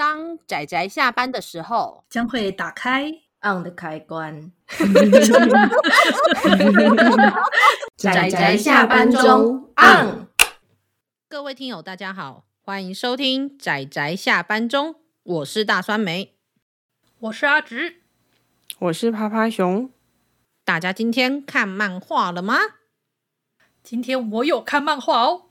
[0.00, 3.12] 当仔仔下班的时候，将会打开
[3.42, 4.50] on 的开关。
[7.98, 10.26] 仔仔下班中 on。
[11.28, 16.34] 各位听友，大家好，欢迎收听仔仔下班中，我是大酸梅，
[17.18, 17.96] 我是阿直，
[18.78, 19.90] 我是趴趴熊。
[20.64, 22.56] 大家今天看漫画了吗？
[23.82, 25.50] 今天我有看漫画哦。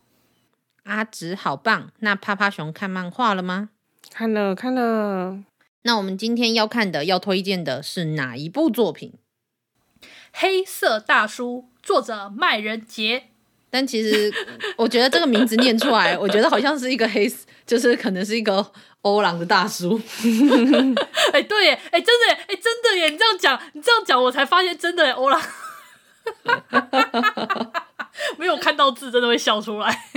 [0.86, 3.70] 阿直好棒，那趴趴熊看漫画了吗？
[4.12, 5.40] 看了看了，
[5.84, 9.14] 那我们今天要看的、要推荐的是哪一部作品？
[10.34, 13.28] 黑色大叔，作者麦仁杰。
[13.72, 14.34] 但其实
[14.78, 17.32] 我觉得这个名字念出来，我觉得好像是一个黑，
[17.66, 20.02] 就是可能是一个欧朗的大叔。
[21.32, 23.10] 哎，对耶，哎，真的耶，哎，真的耶！
[23.10, 25.40] 你这样讲，你这样讲，我才发现真的耶，欧郎。
[28.38, 29.98] 没有看到字，真的会笑出来。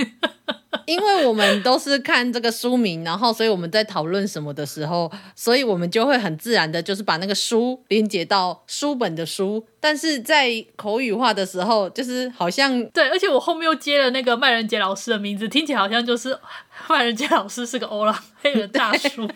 [0.85, 9.65] 因为我们都是看这个书名，然后所以我们在讨论什么的时候，所以我们就会很自然的，就是把那个书连接到书本的书。
[9.79, 16.37] 但是在口语化的时候，就是好像对，而且我后面又接了那个麦人杰老师的名字，听起来好像就是
[16.89, 19.29] 麦人杰老师是个欧拉黑人大叔，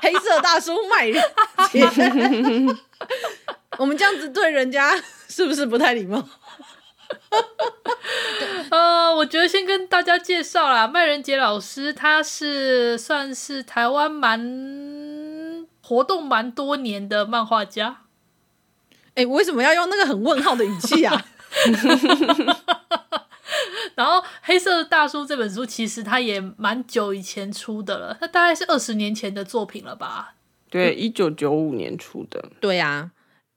[0.00, 1.22] 黑色大叔麦人
[1.70, 1.84] 杰。
[3.76, 4.96] 我们这样子对人家
[5.28, 6.26] 是不是不太礼貌？
[8.70, 18.02] 呃，我觉得先跟大家介绍啦，麦仁杰老师，他是算是台湾蛮活动蛮多年的漫画家。
[19.14, 21.24] 哎、欸，为什么要用那个很问号的语气啊？
[23.94, 30.34] 然后《黑色大叔》这本书其实他也蛮久以前出的了，那大概是二十年前的作品了吧？
[30.70, 32.50] 对，一九九五年出的。
[32.60, 33.10] 对呀、啊。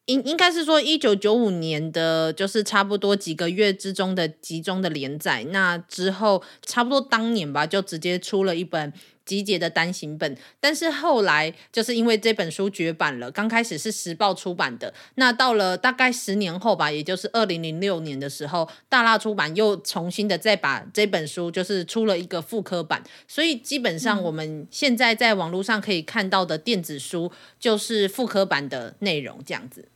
[0.06, 5.44] 应应该是说，一九九五年的，就是差不多几个月之中的集中的连载。
[5.52, 8.92] 那之后，差不多当年吧，就直接出了一本
[9.32, 10.38] 集结的单行本。
[10.60, 13.32] 但是后来，就是因为这本书绝版了。
[13.32, 23.02] 刚开始是时报出版的，那到了大概十年后吧，也就是二零零六年的时候，大辣出版又重新的再把这本书就是出了一个复刻版。
[23.26, 29.88] 所以基本上我们现在在网络上可以看到的电子书，就是复刻版的内容这样子。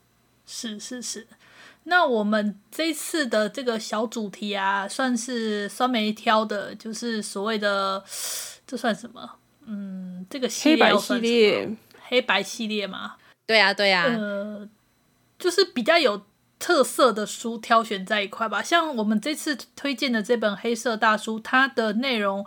[0.48, 1.28] 是是是，
[1.86, 8.04] 那我们这次的这个小主题啊，算是酸梅挑的，就是所谓的
[8.68, 9.38] 这算什么？
[9.66, 11.78] 嗯，这个系列，黑白系列，
[12.08, 13.16] 黑白系列嘛？
[13.46, 14.68] 对呀对呀，呃，
[15.38, 16.24] 就是比较有
[16.58, 18.62] 特色的书挑选在一块吧。
[18.62, 22.46] 像我们这次推荐的这本《黑色大叔》，它的内容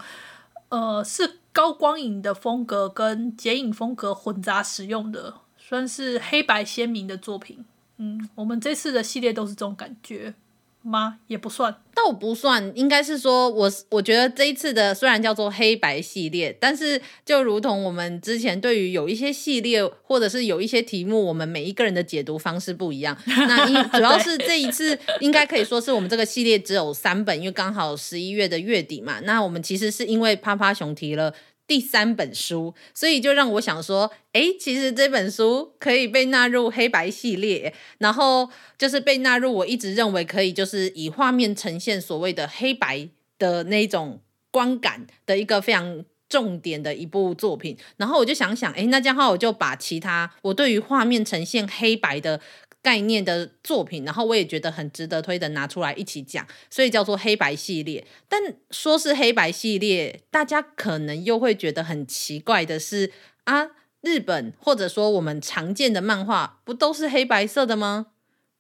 [0.70, 7.64] 呃是高光影的风格跟剪影风格混杂使用的，算是黑白鲜明的作品。
[7.98, 10.34] 嗯，我们这次的系列都是这种感觉
[10.82, 11.18] 吗？
[11.26, 23.16] 也不算，倒不算，应该是说我，我我觉得这一次的虽然叫做黑白系列，但是就如同我们之前对于有一些系列或者是有一些题目，我们每一个人的解读方式不一样。
[23.26, 29.20] 那一主要是这一次应该可以说是我们这个系列只有三本，因为刚好十一月的月底嘛。
[29.24, 31.34] 那我们其实是因为趴趴熊提了。
[31.68, 43.08] 第三本书，所以就让我想说，哎，其实这本书可以被纳入黑白系列，然后就是被纳入我一直认为可以就是以画面呈现所谓的黑白
[43.38, 44.20] 的那种
[44.50, 47.76] 观感的一个非常重点的一部作品。
[47.98, 52.40] 然后我就想想，哎，那这样的话我就把其他我对于画面呈现黑白的。
[52.88, 58.06] 概念的作品，然后我也觉得很值得推的，拿出来一起讲，所以叫做黑白系列。
[58.30, 58.40] 但
[58.70, 63.12] 说是黑白系列，大家可能又会觉得很奇怪的是
[63.44, 68.06] 啊，日本或者说我们常见的漫画不都是黑白色的吗？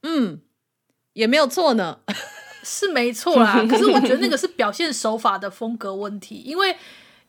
[0.02, 0.42] 嗯，
[1.14, 2.00] 也没有错呢，
[2.62, 3.64] 是没错啦。
[3.66, 6.76] 可是我觉得那个是表现手法的风格问题，因为。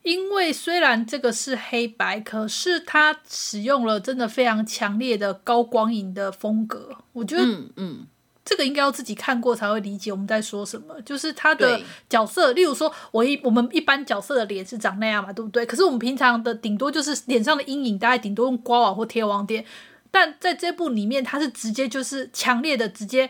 [0.01, 6.89] 因为虽然这个是黑白，可是它使用了真的非常强烈的高光影的风格。
[7.11, 8.07] 我觉得，嗯，嗯，
[8.45, 10.99] 这个应该要自己看过才会理解我们在说什么。
[11.01, 15.65] 就是他的角色，例如说，我一我们一般角色的脸是长那样嘛，对不对？
[15.65, 19.65] 可是我们平常的顶多就是脸上的阴影，大概顶多用刮网或贴网点。
[20.09, 23.29] 但在这部里面，它是直接就是强烈的，直接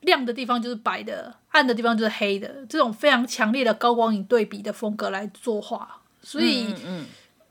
[0.00, 6.02] 亮的地方就是白的，暗的地方就是黑的，这种非常强烈的高光影对比的风格来作画。
[6.22, 6.74] 所以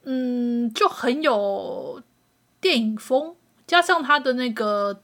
[0.04, 2.02] 嗯，就很有
[2.62, 3.34] 电影风，
[3.66, 5.02] 加上他的那个，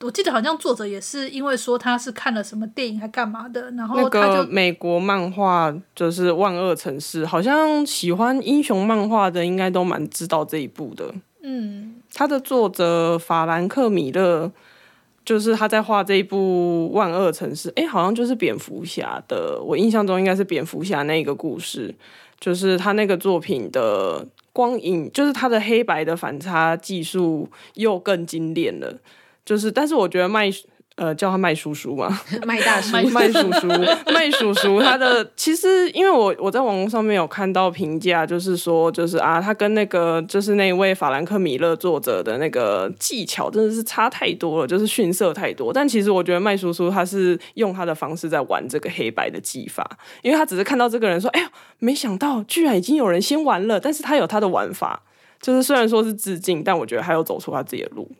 [0.00, 11.12] 我记得好像作者也是因为说他是看了什么电影还干嘛的，然后他就那个美国漫画就是《万恶城市》，好像喜欢英雄漫画的应该都蛮知道这一部的。
[11.42, 14.50] 嗯，他的作者法兰克米勒，
[15.24, 21.94] 就是他在画这一部《万恶城市》，哎，好像就是蝙蝠侠的，我印象中应该是蝙蝠侠那个故事。
[22.40, 28.98] 就是他那个作品的光影，就是他的黑白的反差技术又更经典了。
[29.44, 30.50] 就是，但是我觉得麦。
[30.98, 33.68] 呃，叫他麦叔叔嘛， 麦大叔， 麦叔叔，
[34.12, 34.82] 麦叔叔。
[34.82, 45.72] 他的其实，因为我我在网络上面有看到评价，就是说，就是啊，他跟那个就是那位法兰克米勒作者的那个技巧真的是差太多了，就是逊色太多。
[45.72, 49.88] 但其实我觉得麦叔叔他是用他的方式在玩这个黑白的技法，
[50.22, 51.46] 因为他只是看到这个人说，哎呦，
[51.78, 55.04] 没想到居然已经有人先玩了，但是他有他的玩法，
[55.40, 58.10] 就是虽然说是致敬，但我觉得他有走出他自己的路。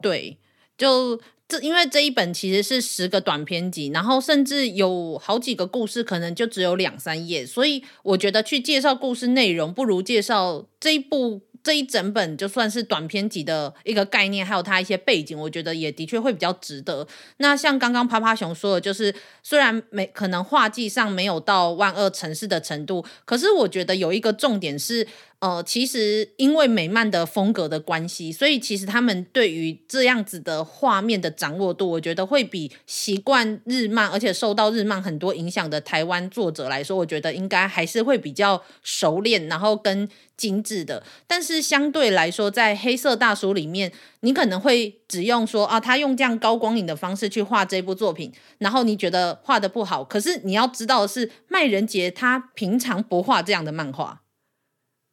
[0.00, 0.38] 对，
[0.78, 1.20] 就。
[1.52, 11.42] 这因为这一本其实是十个短篇集，然后甚至有好几个故事，可能就只有两三页，所以我觉得去介绍故事内容，不如介绍这一部。
[11.64, 17.06] 这一整本就算是短篇集的一个概念，还有它一些背景，我觉得也的确会比较值得。
[17.36, 19.14] 那像刚刚趴趴熊说的，就是
[19.44, 25.06] 虽然没可能画技上没有到万恶城市的程度，可是我觉得有一个重点是，
[25.42, 40.08] 呃，其实因为美漫的风格的关系，所以其实他们对于这样子的画面的掌握度，我觉得会比习惯日漫而且受到日漫很多影响的台湾作者来说，我觉得应该还是会比较熟练，然后跟。
[40.34, 50.02] 精致的，但是相对来说，在黑色大叔里面，你可能会只用说啊，他用这样高光影的方式去画这部作品，然后你觉得画的不好。
[50.02, 54.22] 可是你要知道的是，麦人杰他平常不画这样的漫画，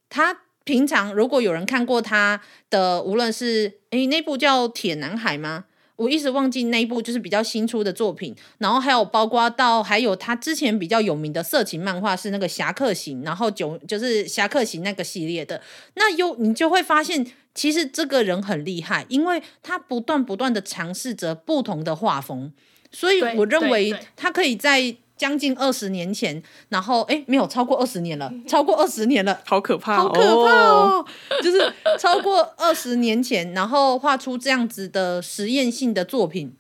[0.09, 5.65] 他平常如果有人看过他的，无论是诶那部叫《铁男孩》吗？
[5.95, 15.61] 我一直忘记那一部就是比较新出的作品，然后还有包括到还有他之前比较有名的色情漫画是那个《侠客行》，然后九就是《侠客行》那个系列的，
[15.95, 22.53] 那又你就会发现，其实这个人很厉害，因为他不断不断的尝试着不同的画风，
[22.91, 24.95] 所以我认为他可以在。
[25.19, 31.05] 将近二十年前，然后哎，没有超过二十年了， 超过二十年了，好可怕，好可怕哦！
[31.43, 36.55] 就是超过二十年前，然后画出这样子的实验性的作品，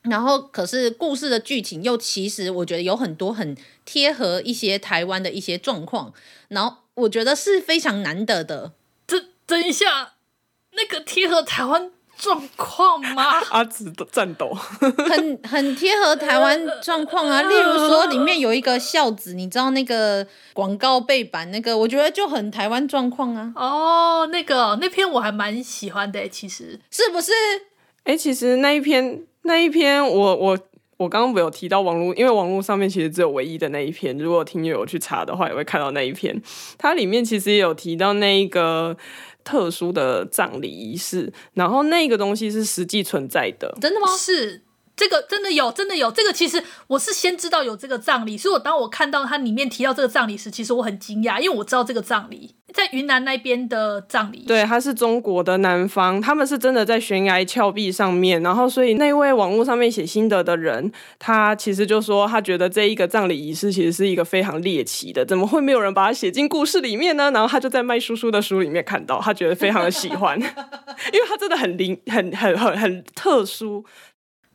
[0.00, 3.54] 然后可是故事的剧情又其实我觉得有很多很
[3.84, 6.14] 贴合一些台湾的一些状况，
[6.48, 8.72] 然后我觉得是非常难得的。
[9.06, 10.14] 这等一下，
[10.72, 11.90] 那个贴合台湾。
[12.24, 13.22] 状况吗？
[13.52, 17.42] 阿紫的战斗，很很贴合台湾状况啊。
[17.42, 23.52] 例如说，里面有一个孝子，你知道那个广告背板那个，我觉得就很台湾状况啊。
[23.54, 27.30] 哦，那个那篇我还蛮喜欢的，其实是不是？
[28.04, 30.58] 哎、欸，其实那一篇那一篇我，我我
[30.96, 34.16] 我刚刚没有提到网络，因为网络上面其实只有唯一的那一篇。
[34.16, 36.40] 如果听友有去查的话，也会看到那一篇。
[36.78, 38.96] 它里面其实也有提到那一个。
[39.44, 44.08] 特殊的葬礼仪式，然后那个东西是实际存在的，真的吗？
[44.16, 44.62] 是。
[44.96, 46.10] 这个真的有，真的有。
[46.10, 54.44] 这个其实我是先知道有这个葬礼，所以我当我看到它里面提到这个葬礼时，其实我很惊讶，因为我知道这个葬礼在云南那边的葬礼。
[54.46, 67.32] 对，它是中国的南方，他们是真的在悬崖峭壁上面，然后所以那位网络上面写心得的人，他其实就说他觉得这一个葬礼仪式其实是一个非常猎奇的，怎么会没有人把它写进故事里面呢？
[67.32, 73.84] 然后他就在麦叔叔的书里面看到，他觉得非常的喜欢，因为他真的很灵，很很很很特殊。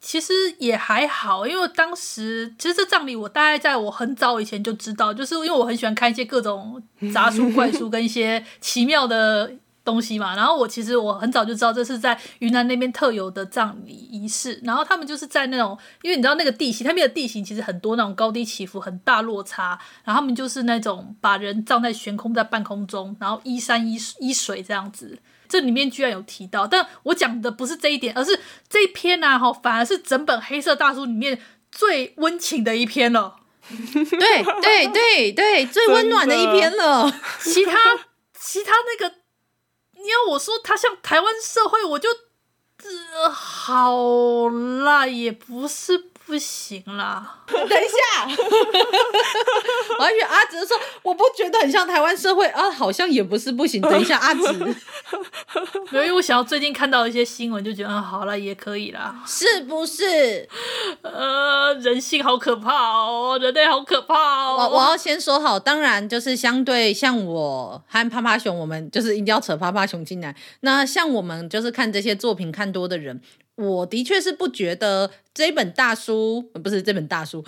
[0.02, 6.82] 其实也还好，因为当时其实这葬礼我大概在我很早以前就知道，就是因为我很喜欢看一些各种
[7.14, 9.52] 杂书、怪书跟一些奇妙的
[9.84, 10.36] 东西嘛。
[10.36, 14.60] 然后我其实我很早就知道这是在云南那边特有的葬礼仪式。
[14.64, 19.78] 然后他们就是在那种，因为你知道那个地形，他们的地形其实很多那种高低起伏、很大落差。
[20.06, 25.20] 然后他们就是那种把人葬在悬空在半空中，然后依山依依水这样子。
[25.50, 28.40] 这里面居然有提到，但我讲的不是这一点，而是
[28.70, 31.42] 这一篇啊，哈，反而是整本黑色大叔里面
[31.72, 33.38] 最温情的一篇了。
[33.70, 37.12] 对对对对，最温暖的一篇了。
[37.42, 37.78] 其他
[38.40, 39.16] 其他那个，
[39.96, 42.10] 你要我说他像台湾社会，我就
[42.78, 46.09] 呃好啦，也不是。
[46.30, 47.38] 不行啦！
[47.48, 48.28] 等一下，
[49.98, 53.82] 我还以为阿哲说我不觉得很像台湾社会啊，好像也不是不行。
[53.82, 54.54] 等一下，阿紫，
[55.92, 60.48] 因为我想要最近看到一些新闻，就觉得啊，好了，也可以啦，是不是？
[61.02, 64.56] 呃，人性好可怕哦，人类好可怕哦。
[64.56, 70.36] 我我要先说好，当然就是相对像我和趴趴熊，我们就是一定要扯趴趴熊进来。
[70.60, 73.20] 那像我们就是看这些作品看多的人。
[73.60, 77.44] 我的确是不觉得这一本大书，不是这本大书，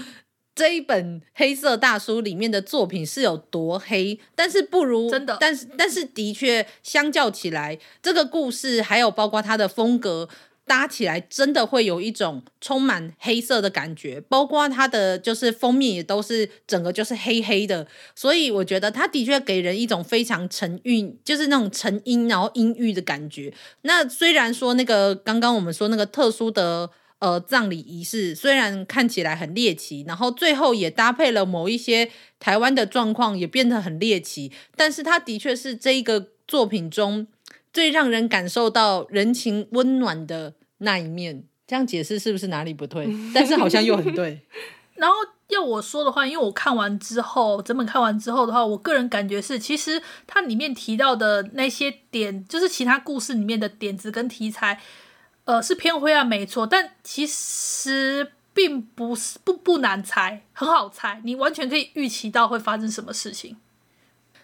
[0.54, 10.28] 这一本黑色大叔里面的作品是有多黑，但是不如真的，但是但是的确相较起来，这个故事还有包括它的风格。
[10.72, 17.86] 搭起来真的会有一种充满黑色的感觉，包括它的就是封面也都是整个就是黑黑的，
[18.16, 23.54] 所以我觉得它的确给人一种非常沉郁，就是那种沉阴然后阴郁的感觉。
[23.82, 32.10] 那虽然说那个刚刚我们说那个特殊的呃葬礼仪式，虽然看起来很猎奇，然后最后也搭配了某一些
[32.40, 37.28] 台湾的状况，也变得很猎奇，但是它的确是这一个作品中
[37.74, 40.54] 最让人感受到人情温暖的。
[40.82, 43.10] 那一面，这样解释是不是哪里不对？
[43.34, 44.42] 但是好像又很对。
[44.96, 45.16] 然后
[45.48, 54.80] 要我说的话，因为我看完之后，整本看完之后的话，我个人感觉是，其实它里面提到的那些点，就是其他故事里面的点子跟题材，
[55.46, 63.58] 呃，是偏灰暗没错，但其实并不是不不难猜，很好猜，你完全可以预期到会发生什么事情。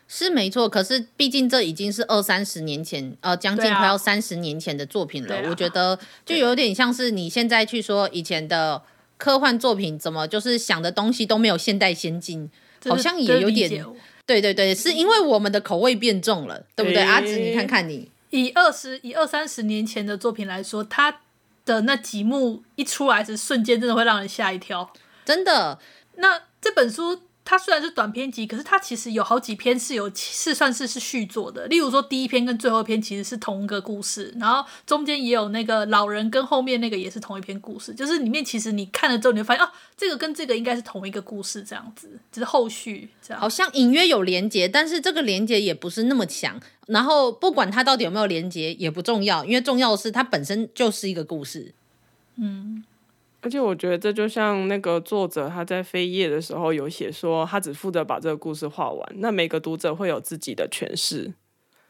[0.10, 5.36] 是没错，可是毕竟这已经是二三十年前，呃，将近快要三十年前的作品了。
[5.36, 8.82] 啊、我觉得就有点像是你现在去说以前的
[9.18, 12.50] 科幻作品，怎么就是想的东西都没有现代先进，
[12.86, 13.86] 好像也有点。
[14.26, 17.02] 对对对，是因为我们的口味变重了，对不对？
[17.02, 21.20] 欸、阿紫，你看看你，以二十以二三十年前的作品来说，他
[21.66, 24.90] 的那几幕一出来是瞬间，真的会让人吓一跳，
[25.26, 25.80] 真的。
[26.16, 27.24] 那这本书。
[27.50, 31.66] 它虽然是短篇集，可是它其实有好几篇是有是算是是续作的。
[31.68, 37.94] 例如说，第一篇跟最后一篇其实是同一个故事，然后中间也有那个老人跟后面那个也是同一篇故事。
[37.94, 43.40] 就是里面其实你看了之后，你会发现哦，这个跟这个应该是同一个故事，这样子，只是后续这样。
[43.40, 46.60] 好像隐约有连接，但是这个连接也不是那么强。
[46.88, 51.74] 然后不管它到底有没有连接也不重要，因为重要的是它本身就是一个故事。
[52.36, 52.84] 嗯。
[53.48, 61.32] 而且我觉得这就像那个作者他在扉页的时候有写说，他只负责把这个故事画完，那每个读者会有自己的诠释。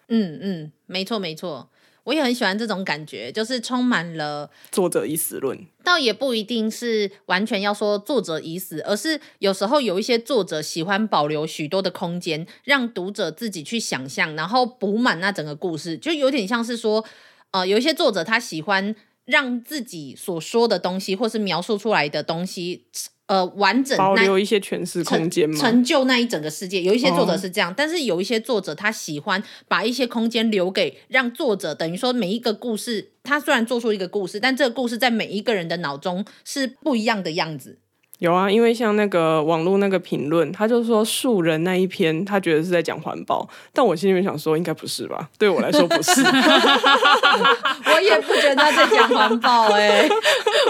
[0.08, 1.72] 嗯嗯，没错没错，
[2.04, 5.66] 我也很喜欢这种感觉，就是充满了作者已死论。
[5.84, 17.04] 倒也不一定是完全要说作者已死，而是有时候有一些作者喜欢保留许多的空间，让读者自己去想象，然后补满那整个故事，就有点像是说，
[17.50, 18.96] 呃，有一些作者他喜欢。
[19.27, 22.86] 让自己所说的东西，或是描述出来的东西，
[23.27, 25.60] 呃，完整保留一些诠释空间吗？
[25.60, 26.81] 成就那一整个世界。
[26.81, 37.79] 有一些作者是这样，哦、但是有一些作者他喜欢把一些空间留给让作者，等于说每一个故事，他虽然做出一个故事，但这个故事在每一个人的脑中是不一样的样子。
[38.20, 45.30] 有啊，因为像那个网络那个评论，他就说树人那一篇，他觉得是在讲环保，但我心里面想说，应该不是吧？
[45.38, 46.24] 对我来说不是，
[47.94, 50.10] 我也不觉得他在讲环保哎、 欸，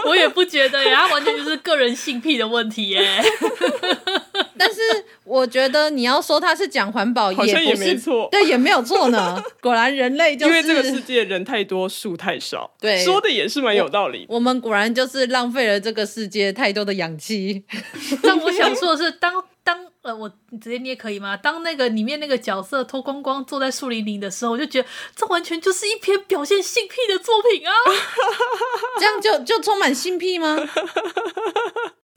[0.06, 3.24] 我也不觉得呀，他完全就是个人性癖的问题耶。
[4.58, 4.79] 但是
[5.24, 9.41] 我觉得你要说他是讲环保，好像也没错，对，也没有错呢。
[9.62, 14.36] 果然人类就是因为这个世界人太多，树太少，对，说的也是蛮有道理我。
[14.36, 17.63] 我们果然就是浪费了这个世界太多的氧气。
[18.22, 20.29] 但我想说的是，当当呃，我
[20.62, 21.36] 直接捏可以吗？
[21.36, 27.72] 当那个里面那个角色脱光光坐在树林里的时候，我就觉得这完全就是一篇表现性癖的作品啊！
[29.00, 30.56] 这样就就充满性癖吗？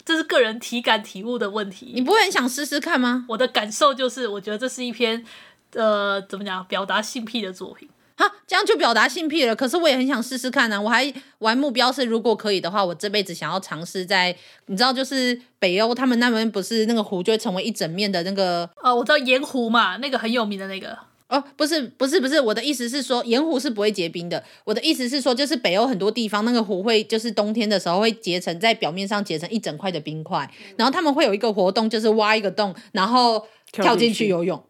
[0.04, 3.26] 这是个人体感体悟的问题，你不会很想试试看吗？
[3.28, 5.24] 我的感受就是，我觉得这是一篇，
[5.74, 7.88] 呃，怎么讲，表达性癖的作品。
[8.16, 9.56] 哈，这样就表达性癖了。
[9.56, 10.80] 可是我也很想试试看呢、啊。
[10.80, 20.98] 我还玩目标是，如果可以的话，我这辈子想要尝试在，你知道，就是北欧他们那边不是那个湖就会成为一整面的那个，哦，我知道盐湖嘛，那个很有名的那个。
[21.30, 24.42] 哦，不是，不是，不是，我的意思是说，盐湖是不会结冰的。
[24.64, 34.60] 我的意思是说，就是北欧很多地方那个湖会，就是冬天的时候会结成在表面上结成一整块的冰块，然后他们会有一个活动，就是挖一个洞，然后跳进去游泳。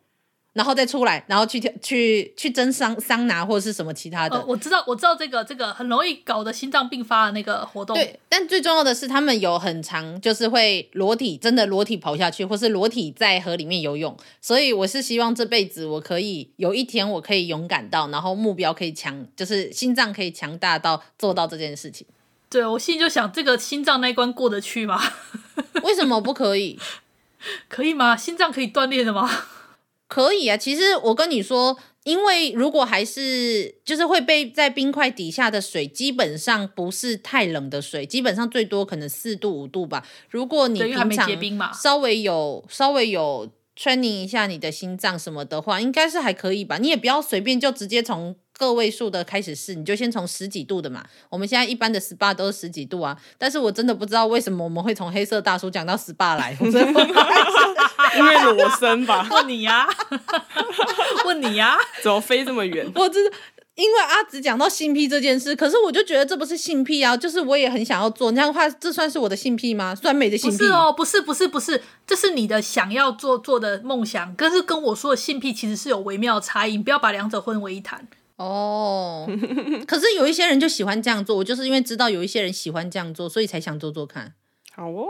[0.53, 4.37] 然后再出来，然后去去去蒸桑桑拿或者是什么其他的。
[4.37, 7.95] 哦，我知道，我知道这个这个很容易搞得心脏病发的那个活动。
[7.97, 14.17] 对，但最重要的是他们有很长，就是会裸体，真的裸体跑下去，或是裸体在河里面游泳。
[14.41, 22.07] 所以我是希望这辈子我可以有一天我可以勇敢到，然后目标可以强，就是心脏可以强大到做到这件事情。
[22.49, 25.01] 对，我心里就想，这个心脏那一关过得去吗？
[25.85, 26.77] 为什么不可以？
[27.69, 28.17] 可以吗？
[28.17, 29.31] 心脏可以锻炼的吗？
[30.11, 40.05] 可以啊，其实我跟你说，因为如果还是就是会被在冰块底下的水，基本上不是太冷的水，基本上最多可能四度五度吧。
[40.29, 43.49] 如果你平常稍微有稍微有
[43.79, 46.79] training 一下你的心脏什么的话，应该是还可以吧。
[46.79, 48.35] 你也不要随便就直接从。
[48.61, 51.03] 个位数的开始试，你就先从十几度的嘛。
[51.31, 56.55] 我们现在一般的 SPA 都是十几度啊，但是我真的不知道为什么我们会从黑色大叔讲到 SPA 来。
[58.17, 59.27] 因为裸身吧？
[59.31, 59.89] 问你呀，
[61.25, 62.91] 问你呀，怎么飞这么远？
[62.95, 63.37] 我知道
[63.77, 68.31] 因为阿紫讲到性癖这件事，可是我就觉得这不是性癖啊，就是我也很想要做。
[68.33, 69.95] 那样的话，这算是我的性癖吗？
[69.95, 70.59] 酸美的性癖？
[70.59, 78.07] 不是哦，不是，不是，不是，这是你的想要做做的梦想，可是跟我说的性癖其实是有微妙的差异，你不要把两者混为一谈。
[78.37, 79.27] 哦，
[79.87, 84.35] 可是有一些人就喜欢这样做，我就是因为知道有一些人喜欢这样做，所以才想做做看。
[84.75, 85.07] 好哦。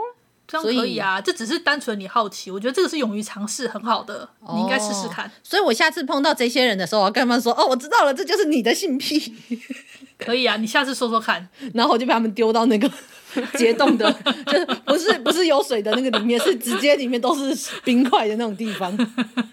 [0.51, 5.31] 这样可以啊，这只是单纯你好奇，我觉得这个是勇于尝试，很好的，哦、你应该试试看。
[5.41, 9.33] 所以我下次碰到这些人的时候，我要跟他们说：“哦，我知道了，这就是你的性癖。
[10.19, 12.89] ”可以啊，你下次说说看，然后我就把他们丢到那个
[13.57, 14.11] 结冻的，
[14.45, 18.95] 就是不是不是有水的那个里面，是直接里面都是冰块的那种地方，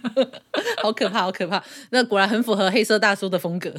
[0.82, 1.62] 好可怕，好可怕。
[1.90, 3.72] 那果然很符合黑色大叔的风格。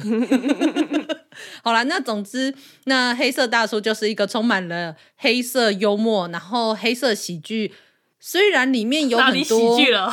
[1.62, 2.54] 好啦，那总之，
[2.84, 7.74] 那黑色大叔就是一个充满了黑色幽默，然后黑色喜剧。
[8.22, 10.12] 虽然里面有很多喜剧了，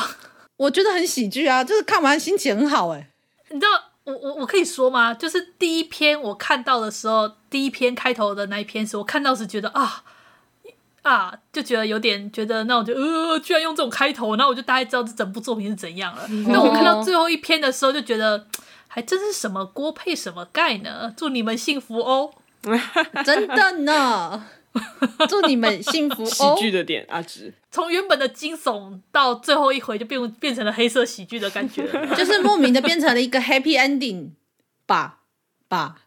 [0.56, 3.10] 我觉得很喜剧啊，就是看完心情很好哎。
[3.50, 5.12] 你知道我我我可以说吗？
[5.12, 10.02] 就是第一篇我看到的时候，第一篇开头的那一篇时，我看到时觉得啊
[11.02, 16.26] 啊，就觉得有点觉得，那我就呃，居然用这种开头，那我就大概知道这整部作品是怎样了。
[16.48, 18.46] 那、哦、我看到最后一篇的时候，就觉得。
[18.88, 21.14] 还真是什么锅配什么盖呢？
[21.16, 22.32] 祝你们幸福哦！
[23.24, 24.46] 真的呢，
[25.28, 26.56] 祝你们幸福哦！
[26.56, 34.30] 喜剧的点阿直，从原本的惊悚到最后一回就变变成了黑色喜剧的感觉， 就是莫名的变成了一个 happy ending
[34.86, 35.20] 吧
[35.68, 36.02] 吧。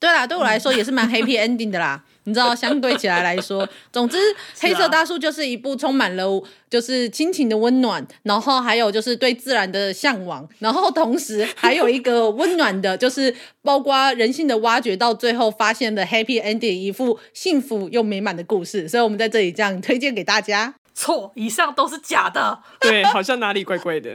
[0.00, 2.04] 对啦，对我来说也是蛮 happy ending 的啦。
[2.24, 4.16] 你知道，相对起来来说， 总之，
[4.60, 6.24] 黑色大叔就是一部充满了
[6.70, 18.88] 就是亲情的温暖，然后还有就是对自然的向往，然后同时还有一个温暖的，就是包括人性的挖掘，到最后发现的 happy ending，一副幸福又美满的故事。
[18.88, 20.74] 所以我们在这里这样推荐给大家。
[20.94, 22.60] 错，以上都是假的。
[22.78, 24.14] 对，好像哪里怪怪的，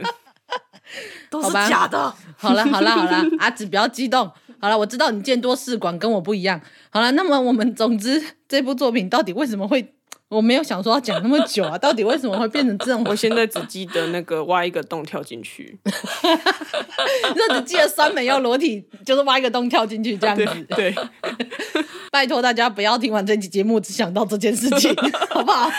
[1.28, 2.14] 都是假的。
[2.36, 4.30] 好了，好了，好了，阿紫不要激动。
[4.60, 6.60] 好了，我知道你见多识广，跟我不一样。
[6.90, 9.94] 好了，那么我们总之这部作品到底为什么会？
[10.28, 13.02] 我没有想说要讲那么久啊，到底为什么会变成这种？
[13.08, 15.78] 我现在只记得那个挖一个洞跳进去，
[17.34, 20.44] 那只记得酸梅要裸体，就是挖一个洞跳进去这样子。
[20.76, 20.94] 对，对
[22.10, 24.94] 拜托大家不要听完这期节目只想到这件事情，
[25.30, 25.70] 好不好？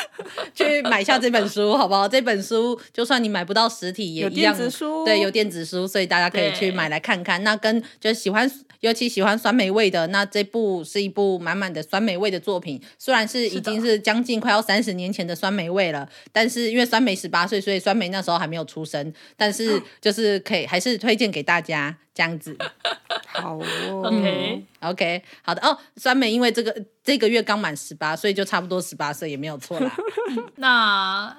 [0.54, 2.08] 去买下这本书，好不好？
[2.08, 7.44] 这本书就算你买不到实体也一样，电子书对，有电子书，所以大家可以去买来看看。
[7.44, 8.50] 那跟就喜欢。
[8.82, 12.82] 尤其喜欢酸梅味的，那这部是一部满满的酸梅味的作品。
[12.98, 19.14] 虽然是已经是将近快要三十年前的酸梅味了，但是因为酸梅十八岁，所以酸梅那时候还没有出生。
[19.36, 22.56] 但是 就是可以，还是推荐给大家这样子。
[23.42, 25.78] 好哦， OK OK，好的哦。
[25.98, 29.92] 酸梅因为这个这个月刚满十八，所以就差不多十八岁也没有错啦。
[30.58, 31.38] 那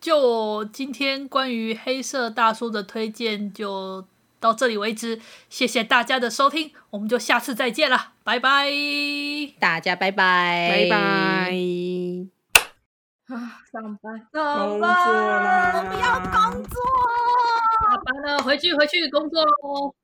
[0.00, 4.04] 就今天关于黑色大叔的推荐就。
[4.40, 8.70] 到这里为止，谢谢大家的收听，我们就下次再见了，拜拜，
[9.58, 10.96] 大家拜拜，拜拜。
[13.26, 16.80] 啊，上班，上班，我们要工作，
[17.82, 19.94] 下班了，回去回去工作喽。